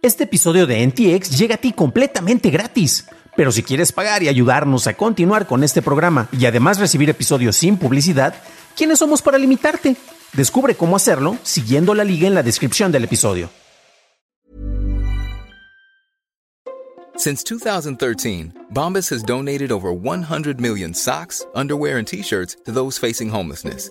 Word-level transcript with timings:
Este 0.00 0.24
episodio 0.24 0.68
de 0.68 0.86
NTX 0.86 1.36
llega 1.36 1.56
a 1.56 1.58
ti 1.58 1.72
completamente 1.72 2.50
gratis. 2.50 3.06
Pero 3.36 3.50
si 3.50 3.64
quieres 3.64 3.90
pagar 3.90 4.22
y 4.22 4.28
ayudarnos 4.28 4.86
a 4.86 4.94
continuar 4.94 5.48
con 5.48 5.64
este 5.64 5.82
programa 5.82 6.28
y 6.30 6.46
además 6.46 6.78
recibir 6.78 7.10
episodios 7.10 7.56
sin 7.56 7.76
publicidad, 7.76 8.34
¿quiénes 8.76 9.00
somos 9.00 9.22
para 9.22 9.38
limitarte? 9.38 9.96
Descubre 10.34 10.76
cómo 10.76 10.94
hacerlo 10.94 11.36
siguiendo 11.42 11.94
la 11.94 12.04
liga 12.04 12.28
en 12.28 12.34
la 12.34 12.44
descripción 12.44 12.92
del 12.92 13.04
episodio. 13.04 13.50
Since 17.16 17.42
2013, 17.42 18.52
Bombas 18.72 19.10
has 19.10 19.24
donated 19.24 19.72
over 19.72 19.92
100 19.92 20.60
million 20.60 20.94
socks, 20.94 21.44
underwear, 21.56 21.98
and 21.98 22.06
t-shirts 22.06 22.56
to 22.64 22.70
those 22.70 23.00
facing 23.00 23.28
homelessness. 23.28 23.90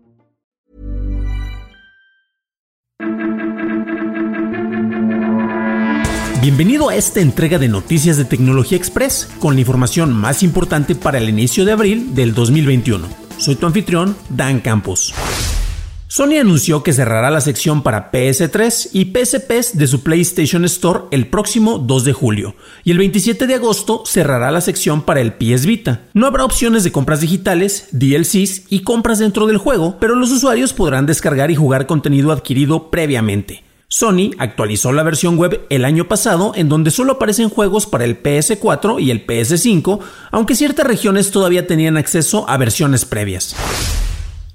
Bienvenido 6.41 6.89
a 6.89 6.95
esta 6.95 7.19
entrega 7.19 7.59
de 7.59 7.67
Noticias 7.67 8.17
de 8.17 8.25
Tecnología 8.25 8.75
Express 8.75 9.29
con 9.37 9.53
la 9.53 9.59
información 9.59 10.11
más 10.11 10.41
importante 10.41 10.95
para 10.95 11.19
el 11.19 11.29
inicio 11.29 11.65
de 11.65 11.71
abril 11.71 12.15
del 12.15 12.33
2021. 12.33 13.07
Soy 13.37 13.57
tu 13.57 13.67
anfitrión, 13.67 14.17
Dan 14.27 14.59
Campos. 14.59 15.13
Sony 16.07 16.39
anunció 16.41 16.81
que 16.81 16.93
cerrará 16.93 17.29
la 17.29 17.41
sección 17.41 17.83
para 17.83 18.11
PS3 18.11 18.89
y 18.91 19.13
PSPs 19.13 19.77
de 19.77 19.85
su 19.85 20.01
PlayStation 20.01 20.65
Store 20.65 21.03
el 21.11 21.27
próximo 21.27 21.77
2 21.77 22.05
de 22.05 22.13
julio 22.13 22.55
y 22.83 22.89
el 22.89 22.97
27 22.97 23.45
de 23.45 23.53
agosto 23.53 24.01
cerrará 24.07 24.49
la 24.49 24.61
sección 24.61 25.03
para 25.03 25.21
el 25.21 25.33
PS 25.33 25.67
Vita. 25.67 26.01
No 26.15 26.25
habrá 26.25 26.43
opciones 26.43 26.83
de 26.83 26.91
compras 26.91 27.21
digitales, 27.21 27.87
DLCs 27.91 28.63
y 28.67 28.79
compras 28.79 29.19
dentro 29.19 29.45
del 29.45 29.59
juego, 29.59 29.97
pero 29.99 30.15
los 30.15 30.31
usuarios 30.31 30.73
podrán 30.73 31.05
descargar 31.05 31.51
y 31.51 31.55
jugar 31.55 31.85
contenido 31.85 32.31
adquirido 32.31 32.89
previamente. 32.89 33.63
Sony 33.93 34.31
actualizó 34.37 34.93
la 34.93 35.03
versión 35.03 35.37
web 35.37 35.65
el 35.69 35.83
año 35.83 36.07
pasado 36.07 36.53
en 36.55 36.69
donde 36.69 36.91
solo 36.91 37.11
aparecen 37.11 37.49
juegos 37.49 37.85
para 37.85 38.05
el 38.05 38.23
PS4 38.23 39.03
y 39.03 39.11
el 39.11 39.27
PS5, 39.27 39.99
aunque 40.31 40.55
ciertas 40.55 40.87
regiones 40.87 41.29
todavía 41.29 41.67
tenían 41.67 41.97
acceso 41.97 42.49
a 42.49 42.55
versiones 42.55 43.03
previas. 43.03 43.53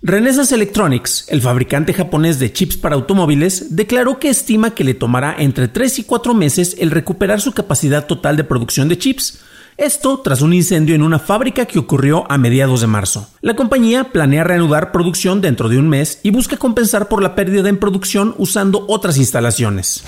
Renesas 0.00 0.52
Electronics, 0.52 1.26
el 1.28 1.42
fabricante 1.42 1.92
japonés 1.92 2.38
de 2.38 2.50
chips 2.50 2.78
para 2.78 2.94
automóviles, 2.94 3.76
declaró 3.76 4.18
que 4.18 4.30
estima 4.30 4.74
que 4.74 4.84
le 4.84 4.94
tomará 4.94 5.36
entre 5.38 5.68
3 5.68 5.98
y 5.98 6.04
4 6.04 6.32
meses 6.32 6.74
el 6.78 6.90
recuperar 6.90 7.42
su 7.42 7.52
capacidad 7.52 8.06
total 8.06 8.38
de 8.38 8.44
producción 8.44 8.88
de 8.88 8.96
chips, 8.96 9.40
esto 9.78 10.20
tras 10.20 10.42
un 10.42 10.52
incendio 10.52 10.94
en 10.94 11.02
una 11.02 11.18
fábrica 11.18 11.66
que 11.66 11.78
ocurrió 11.78 12.30
a 12.30 12.38
mediados 12.38 12.80
de 12.80 12.86
marzo. 12.86 13.28
La 13.40 13.56
compañía 13.56 14.04
planea 14.04 14.44
reanudar 14.44 14.92
producción 14.92 15.40
dentro 15.40 15.68
de 15.68 15.78
un 15.78 15.88
mes 15.88 16.20
y 16.22 16.30
busca 16.30 16.56
compensar 16.56 17.08
por 17.08 17.22
la 17.22 17.34
pérdida 17.34 17.68
en 17.68 17.78
producción 17.78 18.34
usando 18.38 18.84
otras 18.88 19.18
instalaciones. 19.18 20.02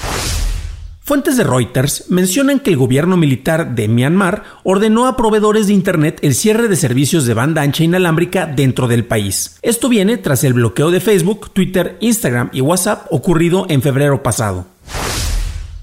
Fuentes 1.01 1.39
de 1.39 1.45
Reuters 1.45 2.11
mencionan 2.11 2.61
que 2.61 2.69
el 2.69 2.77
gobierno 2.77 3.17
militar 3.17 3.75
de 3.75 3.89
Myanmar 3.89 4.45
ordenó 4.63 5.07
a 5.07 5.17
proveedores 5.17 5.67
de 5.67 5.73
Internet 5.73 6.19
el 6.21 6.35
cierre 6.35 6.69
de 6.69 6.77
servicios 6.77 7.25
de 7.25 7.33
banda 7.33 7.63
ancha 7.63 7.83
inalámbrica 7.83 8.45
dentro 8.45 8.89
del 8.89 9.07
país. 9.07 9.59
Esto 9.63 9.89
viene 9.89 10.19
tras 10.19 10.45
el 10.45 10.53
bloqueo 10.53 10.91
de 10.91 11.01
Facebook, 11.01 11.51
Twitter, 11.55 11.97
Instagram 12.01 12.51
y 12.53 12.61
WhatsApp 12.61 13.07
ocurrido 13.11 13.65
en 13.71 13.81
febrero 13.81 14.23
pasado. 14.23 14.67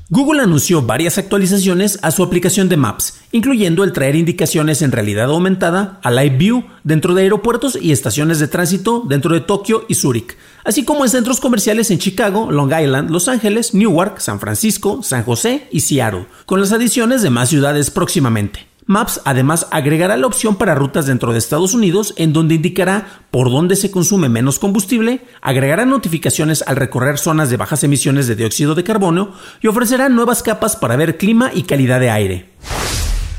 Google 0.09 0.43
anunció 0.43 0.83
varias 0.83 1.17
actualizaciones 1.17 1.97
a 2.03 2.11
su 2.11 2.21
aplicación 2.21 2.69
de 2.69 2.77
Maps, 2.77 3.21
incluyendo 3.31 3.83
el 3.83 3.91
traer 3.91 4.15
indicaciones 4.15 4.83
en 4.83 4.91
realidad 4.91 5.31
aumentada 5.31 5.99
a 6.03 6.11
Live 6.11 6.37
View 6.37 6.63
dentro 6.83 7.15
de 7.15 7.23
aeropuertos 7.23 7.75
y 7.81 7.91
estaciones 7.91 8.37
de 8.37 8.47
tránsito 8.47 9.03
dentro 9.07 9.33
de 9.33 9.41
Tokio 9.41 9.83
y 9.87 9.95
Zúrich, 9.95 10.37
así 10.63 10.85
como 10.85 11.05
en 11.05 11.09
centros 11.09 11.39
comerciales 11.39 11.89
en 11.89 11.97
Chicago, 11.97 12.51
Long 12.51 12.71
Island, 12.71 13.09
Los 13.09 13.27
Ángeles, 13.27 13.73
Newark, 13.73 14.19
San 14.19 14.39
Francisco, 14.39 15.01
San 15.01 15.23
José 15.23 15.67
y 15.71 15.79
Seattle, 15.79 16.27
con 16.45 16.61
las 16.61 16.71
adiciones 16.71 17.23
de 17.23 17.31
más 17.31 17.49
ciudades 17.49 17.89
próximamente. 17.89 18.74
Maps 18.87 19.21
además 19.25 19.67
agregará 19.71 20.15
la 20.15 20.27
opción 20.27 20.57
para 20.57 20.75
rutas 20.75 21.07
dentro 21.07 21.31
de 21.33 21.39
Estados 21.39 21.73
Unidos 21.73 22.13
en 22.17 22.33
donde 22.33 22.53
indicará 22.53 23.23
por 23.31 23.49
dónde 23.49 23.75
se 23.75 23.89
consume 23.89 24.29
menos 24.29 24.59
combustible, 24.59 25.21
agregará 25.41 25.85
notificaciones 25.85 26.63
al 26.67 26.75
recorrer 26.75 27.17
zonas 27.17 27.49
de 27.49 27.57
bajas 27.57 27.83
emisiones 27.83 28.27
de 28.27 28.35
dióxido 28.35 28.75
de 28.75 28.83
carbono 28.83 29.33
y 29.59 29.67
ofrecerá 29.67 30.07
nuevas 30.09 30.43
capas 30.43 30.75
para 30.75 30.95
ver 30.97 31.17
clima 31.17 31.49
y 31.51 31.63
calidad 31.63 31.99
de 31.99 32.11
aire. 32.11 32.49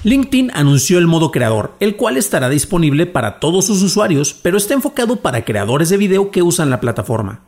LinkedIn 0.03 0.51
anunció 0.53 0.99
el 0.99 1.07
modo 1.07 1.31
creador, 1.31 1.75
el 1.79 1.97
cual 1.97 2.17
estará 2.17 2.49
disponible 2.49 3.07
para 3.07 3.39
todos 3.39 3.67
sus 3.67 3.83
usuarios, 3.83 4.35
pero 4.35 4.57
está 4.57 4.75
enfocado 4.75 5.17
para 5.17 5.45
creadores 5.45 5.91
de 5.91 5.97
video 5.97 6.33
que 6.33 6.43
usan 6.43 6.71
la 6.71 6.81
plataforma. 6.81 7.46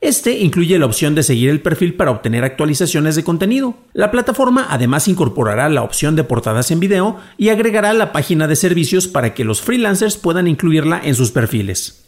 Este 0.00 0.38
incluye 0.40 0.78
la 0.78 0.84
opción 0.84 1.14
de 1.14 1.22
seguir 1.22 1.48
el 1.48 1.62
perfil 1.62 1.94
para 1.94 2.10
obtener 2.10 2.44
actualizaciones 2.44 3.16
de 3.16 3.24
contenido. 3.24 3.76
La 3.94 4.10
plataforma 4.10 4.66
además 4.68 5.08
incorporará 5.08 5.70
la 5.70 5.82
opción 5.82 6.16
de 6.16 6.24
portadas 6.24 6.70
en 6.70 6.80
video 6.80 7.16
y 7.38 7.48
agregará 7.48 7.94
la 7.94 8.12
página 8.12 8.46
de 8.46 8.56
servicios 8.56 9.08
para 9.08 9.32
que 9.32 9.44
los 9.44 9.62
freelancers 9.62 10.18
puedan 10.18 10.48
incluirla 10.48 11.00
en 11.02 11.14
sus 11.14 11.30
perfiles. 11.30 12.04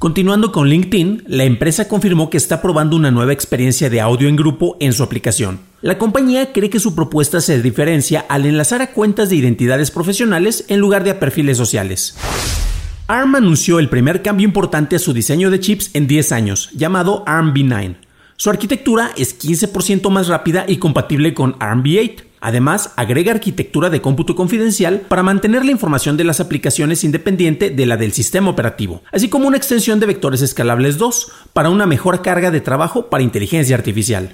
Continuando 0.00 0.50
con 0.50 0.68
LinkedIn, 0.68 1.22
la 1.28 1.44
empresa 1.44 1.86
confirmó 1.86 2.28
que 2.28 2.36
está 2.36 2.60
probando 2.60 2.96
una 2.96 3.12
nueva 3.12 3.32
experiencia 3.32 3.88
de 3.88 4.00
audio 4.00 4.28
en 4.28 4.34
grupo 4.34 4.76
en 4.80 4.92
su 4.92 5.04
aplicación. 5.04 5.60
La 5.80 5.96
compañía 5.96 6.52
cree 6.52 6.70
que 6.70 6.80
su 6.80 6.96
propuesta 6.96 7.40
se 7.40 7.62
diferencia 7.62 8.26
al 8.28 8.44
enlazar 8.44 8.82
a 8.82 8.90
cuentas 8.90 9.30
de 9.30 9.36
identidades 9.36 9.92
profesionales 9.92 10.64
en 10.66 10.80
lugar 10.80 11.04
de 11.04 11.12
a 11.12 11.20
perfiles 11.20 11.56
sociales. 11.56 12.16
ARM 13.08 13.34
anunció 13.34 13.78
el 13.80 13.88
primer 13.88 14.22
cambio 14.22 14.46
importante 14.46 14.96
a 14.96 14.98
su 14.98 15.12
diseño 15.12 15.50
de 15.50 15.58
chips 15.58 15.90
en 15.94 16.06
10 16.06 16.32
años, 16.32 16.70
llamado 16.72 17.24
ARM 17.26 17.52
v9. 17.52 17.96
Su 18.36 18.48
arquitectura 18.48 19.10
es 19.16 19.38
15% 19.38 20.08
más 20.08 20.28
rápida 20.28 20.64
y 20.68 20.76
compatible 20.76 21.34
con 21.34 21.56
ARM 21.58 21.82
v8. 21.82 22.22
Además, 22.40 22.92
agrega 22.96 23.32
arquitectura 23.32 23.90
de 23.90 24.00
cómputo 24.00 24.34
confidencial 24.34 25.00
para 25.00 25.22
mantener 25.22 25.64
la 25.64 25.72
información 25.72 26.16
de 26.16 26.24
las 26.24 26.40
aplicaciones 26.40 27.04
independiente 27.04 27.70
de 27.70 27.86
la 27.86 27.96
del 27.96 28.12
sistema 28.12 28.50
operativo, 28.50 29.02
así 29.12 29.28
como 29.28 29.46
una 29.46 29.56
extensión 29.56 30.00
de 30.00 30.06
vectores 30.06 30.42
escalables 30.42 30.96
2 30.98 31.32
para 31.52 31.70
una 31.70 31.86
mejor 31.86 32.22
carga 32.22 32.50
de 32.50 32.60
trabajo 32.60 33.10
para 33.10 33.22
inteligencia 33.22 33.76
artificial. 33.76 34.32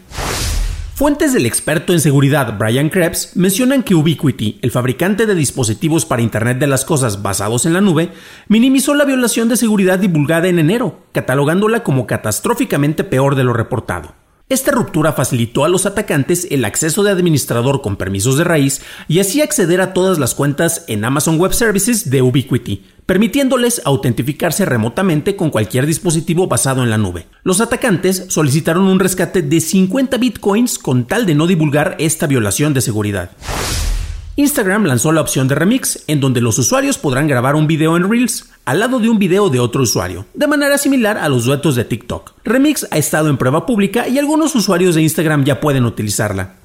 Fuentes 0.98 1.32
del 1.32 1.46
experto 1.46 1.92
en 1.92 2.00
seguridad 2.00 2.58
Brian 2.58 2.88
Krebs 2.88 3.36
mencionan 3.36 3.84
que 3.84 3.94
Ubiquiti, 3.94 4.58
el 4.62 4.72
fabricante 4.72 5.26
de 5.26 5.36
dispositivos 5.36 6.04
para 6.04 6.22
Internet 6.22 6.58
de 6.58 6.66
las 6.66 6.84
Cosas 6.84 7.22
basados 7.22 7.66
en 7.66 7.74
la 7.74 7.80
nube, 7.80 8.10
minimizó 8.48 8.96
la 8.96 9.04
violación 9.04 9.48
de 9.48 9.56
seguridad 9.56 10.00
divulgada 10.00 10.48
en 10.48 10.58
enero, 10.58 11.04
catalogándola 11.12 11.84
como 11.84 12.08
catastróficamente 12.08 13.04
peor 13.04 13.36
de 13.36 13.44
lo 13.44 13.52
reportado. 13.52 14.16
Esta 14.48 14.72
ruptura 14.72 15.12
facilitó 15.12 15.64
a 15.64 15.68
los 15.68 15.86
atacantes 15.86 16.48
el 16.50 16.64
acceso 16.64 17.04
de 17.04 17.12
administrador 17.12 17.80
con 17.80 17.94
permisos 17.94 18.36
de 18.36 18.42
raíz 18.42 18.82
y 19.06 19.20
así 19.20 19.40
acceder 19.40 19.80
a 19.80 19.92
todas 19.92 20.18
las 20.18 20.34
cuentas 20.34 20.84
en 20.88 21.04
Amazon 21.04 21.38
Web 21.38 21.52
Services 21.52 22.10
de 22.10 22.22
Ubiquiti, 22.22 22.84
permitiéndoles 23.08 23.80
autentificarse 23.86 24.66
remotamente 24.66 25.34
con 25.34 25.48
cualquier 25.48 25.86
dispositivo 25.86 26.46
basado 26.46 26.82
en 26.82 26.90
la 26.90 26.98
nube. 26.98 27.26
Los 27.42 27.62
atacantes 27.62 28.26
solicitaron 28.28 28.84
un 28.84 29.00
rescate 29.00 29.40
de 29.40 29.62
50 29.62 30.18
bitcoins 30.18 30.78
con 30.78 31.06
tal 31.06 31.24
de 31.24 31.34
no 31.34 31.46
divulgar 31.46 31.96
esta 31.98 32.26
violación 32.26 32.74
de 32.74 32.82
seguridad. 32.82 33.30
Instagram 34.36 34.84
lanzó 34.84 35.10
la 35.12 35.22
opción 35.22 35.48
de 35.48 35.54
remix, 35.54 36.04
en 36.06 36.20
donde 36.20 36.42
los 36.42 36.58
usuarios 36.58 36.98
podrán 36.98 37.28
grabar 37.28 37.56
un 37.56 37.66
video 37.66 37.96
en 37.96 38.10
Reels 38.10 38.50
al 38.66 38.80
lado 38.80 39.00
de 39.00 39.08
un 39.08 39.18
video 39.18 39.48
de 39.48 39.58
otro 39.58 39.84
usuario, 39.84 40.26
de 40.34 40.46
manera 40.46 40.76
similar 40.76 41.16
a 41.16 41.30
los 41.30 41.46
duetos 41.46 41.76
de 41.76 41.86
TikTok. 41.86 42.34
Remix 42.44 42.86
ha 42.90 42.98
estado 42.98 43.30
en 43.30 43.38
prueba 43.38 43.64
pública 43.64 44.06
y 44.06 44.18
algunos 44.18 44.54
usuarios 44.54 44.94
de 44.94 45.00
Instagram 45.00 45.44
ya 45.44 45.60
pueden 45.60 45.86
utilizarla. 45.86 46.56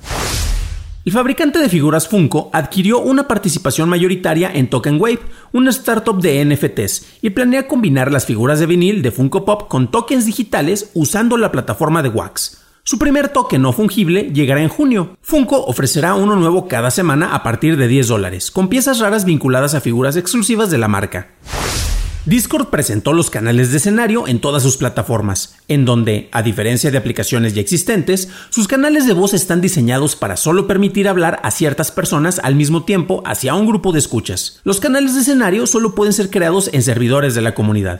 El 1.05 1.11
fabricante 1.11 1.59
de 1.59 1.67
figuras 1.67 2.07
Funko 2.07 2.50
adquirió 2.53 3.00
una 3.00 3.27
participación 3.27 3.89
mayoritaria 3.89 4.50
en 4.53 4.69
Token 4.69 5.01
Wave, 5.01 5.19
una 5.51 5.69
startup 5.69 6.21
de 6.21 6.45
NFTs, 6.45 7.17
y 7.21 7.31
planea 7.31 7.67
combinar 7.67 8.09
las 8.09 8.25
figuras 8.25 8.61
de 8.61 8.67
vinil 8.67 9.01
de 9.01 9.11
Funko 9.11 9.44
Pop 9.44 9.67
con 9.67 9.91
tokens 9.91 10.25
digitales 10.25 10.91
usando 10.94 11.35
la 11.35 11.51
plataforma 11.51 12.03
de 12.03 12.07
Wax. 12.07 12.63
Su 12.85 13.00
primer 13.00 13.27
token 13.27 13.61
no 13.61 13.73
fungible 13.73 14.31
llegará 14.33 14.61
en 14.61 14.69
junio. 14.69 15.17
Funko 15.21 15.65
ofrecerá 15.65 16.15
uno 16.15 16.38
nuevo 16.38 16.69
cada 16.69 16.89
semana 16.89 17.35
a 17.35 17.44
partir 17.44 17.75
de 17.75 17.89
10 17.89 18.07
dólares, 18.07 18.50
con 18.50 18.69
piezas 18.69 19.00
raras 19.00 19.25
vinculadas 19.25 19.73
a 19.73 19.81
figuras 19.81 20.15
exclusivas 20.15 20.71
de 20.71 20.77
la 20.77 20.88
marca. 20.88 21.31
Discord 22.25 22.67
presentó 22.67 23.11
los 23.11 23.29
canales 23.29 23.71
de 23.71 23.77
escenario 23.77 24.29
en 24.29 24.39
todas 24.39 24.63
sus 24.63 24.77
plataformas, 24.77 25.57
en 25.67 25.83
donde, 25.83 26.29
a 26.31 26.41
diferencia 26.41 26.89
de 26.89 26.97
aplicaciones 26.97 27.53
ya 27.53 27.59
existentes, 27.59 28.29
sus 28.49 28.69
canales 28.69 29.05
de 29.05 29.11
voz 29.11 29.33
están 29.33 29.59
diseñados 29.59 30.15
para 30.15 30.37
solo 30.37 30.65
permitir 30.65 31.09
hablar 31.09 31.41
a 31.43 31.51
ciertas 31.51 31.91
personas 31.91 32.39
al 32.39 32.55
mismo 32.55 32.85
tiempo 32.85 33.23
hacia 33.25 33.55
un 33.55 33.67
grupo 33.67 33.91
de 33.91 33.99
escuchas. 33.99 34.61
Los 34.63 34.79
canales 34.79 35.15
de 35.15 35.21
escenario 35.21 35.67
solo 35.67 35.95
pueden 35.95 36.13
ser 36.13 36.29
creados 36.29 36.69
en 36.71 36.81
servidores 36.81 37.35
de 37.35 37.41
la 37.41 37.53
comunidad. 37.53 37.99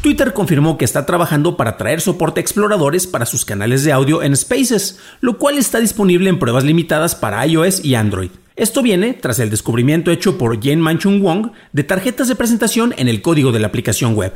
Twitter 0.00 0.32
confirmó 0.32 0.76
que 0.76 0.84
está 0.84 1.06
trabajando 1.06 1.56
para 1.56 1.76
traer 1.76 2.00
soporte 2.00 2.40
a 2.40 2.42
exploradores 2.42 3.06
para 3.06 3.24
sus 3.24 3.44
canales 3.44 3.84
de 3.84 3.92
audio 3.92 4.20
en 4.24 4.36
Spaces, 4.36 4.98
lo 5.20 5.38
cual 5.38 5.58
está 5.58 5.78
disponible 5.78 6.28
en 6.28 6.40
pruebas 6.40 6.64
limitadas 6.64 7.14
para 7.14 7.46
iOS 7.46 7.84
y 7.84 7.94
Android. 7.94 8.30
Esto 8.58 8.82
viene 8.82 9.14
tras 9.14 9.38
el 9.38 9.50
descubrimiento 9.50 10.10
hecho 10.10 10.36
por 10.36 10.60
Jane 10.60 10.78
Manchung 10.78 11.22
Wong 11.22 11.52
de 11.72 11.84
tarjetas 11.84 12.26
de 12.26 12.34
presentación 12.34 12.92
en 12.98 13.06
el 13.06 13.22
código 13.22 13.52
de 13.52 13.60
la 13.60 13.68
aplicación 13.68 14.16
web. 14.16 14.32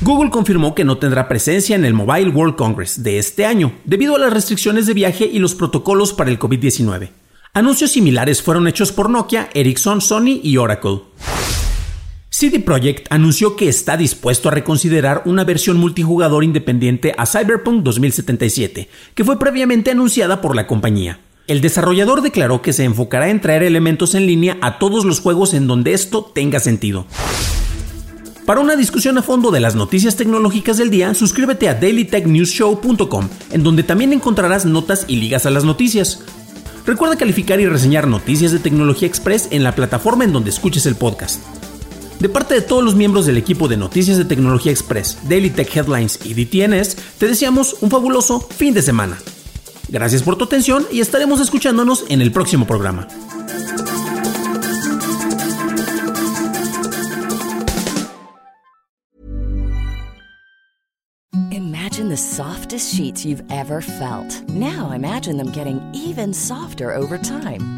Google 0.00 0.30
confirmó 0.30 0.74
que 0.74 0.84
no 0.84 0.98
tendrá 0.98 1.28
presencia 1.28 1.76
en 1.76 1.84
el 1.84 1.94
Mobile 1.94 2.30
World 2.30 2.56
Congress 2.56 3.00
de 3.04 3.18
este 3.18 3.46
año, 3.46 3.74
debido 3.84 4.16
a 4.16 4.18
las 4.18 4.32
restricciones 4.32 4.86
de 4.86 4.94
viaje 4.94 5.24
y 5.24 5.38
los 5.38 5.54
protocolos 5.54 6.12
para 6.12 6.30
el 6.30 6.38
COVID-19. 6.40 7.10
Anuncios 7.54 7.92
similares 7.92 8.42
fueron 8.42 8.66
hechos 8.66 8.90
por 8.90 9.08
Nokia, 9.08 9.50
Ericsson, 9.54 10.00
Sony 10.00 10.40
y 10.42 10.56
Oracle. 10.56 11.02
CD 12.30 12.58
Projekt 12.58 13.06
anunció 13.10 13.54
que 13.54 13.68
está 13.68 13.96
dispuesto 13.96 14.48
a 14.48 14.52
reconsiderar 14.52 15.22
una 15.26 15.44
versión 15.44 15.76
multijugador 15.76 16.42
independiente 16.42 17.14
a 17.16 17.24
Cyberpunk 17.24 17.84
2077, 17.84 18.88
que 19.14 19.24
fue 19.24 19.38
previamente 19.38 19.92
anunciada 19.92 20.40
por 20.40 20.56
la 20.56 20.66
compañía. 20.66 21.20
El 21.48 21.62
desarrollador 21.62 22.20
declaró 22.20 22.60
que 22.60 22.74
se 22.74 22.84
enfocará 22.84 23.30
en 23.30 23.40
traer 23.40 23.62
elementos 23.62 24.14
en 24.14 24.26
línea 24.26 24.58
a 24.60 24.78
todos 24.78 25.06
los 25.06 25.20
juegos 25.20 25.54
en 25.54 25.66
donde 25.66 25.94
esto 25.94 26.22
tenga 26.22 26.60
sentido. 26.60 27.06
Para 28.44 28.60
una 28.60 28.76
discusión 28.76 29.16
a 29.16 29.22
fondo 29.22 29.50
de 29.50 29.60
las 29.60 29.74
noticias 29.74 30.16
tecnológicas 30.16 30.76
del 30.76 30.90
día, 30.90 31.14
suscríbete 31.14 31.70
a 31.70 31.74
dailytechnewsshow.com, 31.74 33.28
en 33.50 33.62
donde 33.62 33.82
también 33.82 34.12
encontrarás 34.12 34.66
notas 34.66 35.06
y 35.08 35.16
ligas 35.16 35.46
a 35.46 35.50
las 35.50 35.64
noticias. 35.64 36.22
Recuerda 36.84 37.16
calificar 37.16 37.60
y 37.60 37.66
reseñar 37.66 38.08
Noticias 38.08 38.52
de 38.52 38.58
Tecnología 38.58 39.08
Express 39.08 39.48
en 39.50 39.64
la 39.64 39.74
plataforma 39.74 40.24
en 40.24 40.34
donde 40.34 40.50
escuches 40.50 40.84
el 40.84 40.96
podcast. 40.96 41.42
De 42.20 42.28
parte 42.28 42.54
de 42.54 42.60
todos 42.60 42.84
los 42.84 42.94
miembros 42.94 43.24
del 43.24 43.38
equipo 43.38 43.68
de 43.68 43.78
Noticias 43.78 44.18
de 44.18 44.26
Tecnología 44.26 44.72
Express, 44.72 45.16
Daily 45.26 45.48
Tech 45.48 45.74
Headlines 45.74 46.20
y 46.24 46.34
DTNS, 46.34 46.96
te 47.16 47.26
deseamos 47.26 47.76
un 47.80 47.90
fabuloso 47.90 48.40
fin 48.40 48.74
de 48.74 48.82
semana. 48.82 49.16
Gracias 49.88 50.22
por 50.22 50.36
tu 50.36 50.44
atención 50.44 50.86
y 50.90 51.00
estaremos 51.00 51.40
escuchándonos 51.40 52.04
en 52.08 52.20
el 52.20 52.32
próximo 52.32 52.66
programa. 52.66 53.08
Imagine 61.50 62.10
the 62.10 62.16
softest 62.16 62.94
sheets 62.94 63.24
you've 63.24 63.42
ever 63.50 63.80
felt. 63.80 64.42
Now 64.48 64.92
imagine 64.92 65.36
them 65.36 65.50
getting 65.50 65.80
even 65.92 66.32
softer 66.32 66.92
over 66.92 67.18
time. 67.18 67.77